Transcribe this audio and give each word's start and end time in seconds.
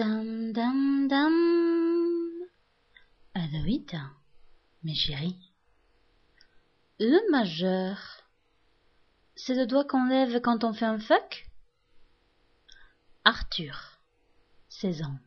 Dam 0.00 0.54
dam 0.54 1.08
dam. 1.08 1.34
Aloïda, 3.34 4.00
mes 4.82 4.94
chéris. 4.94 5.36
Le 6.98 7.30
majeur, 7.30 7.98
c'est 9.34 9.54
le 9.54 9.66
doigt 9.66 9.84
qu'on 9.84 10.06
lève 10.06 10.40
quand 10.40 10.64
on 10.64 10.72
fait 10.72 10.86
un 10.86 10.98
fuck? 10.98 11.50
Arthur, 13.26 14.00
16 14.70 15.02
ans. 15.02 15.18